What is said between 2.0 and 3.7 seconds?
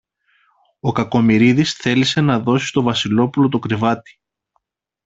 να δώσει στο Βασιλόπουλο το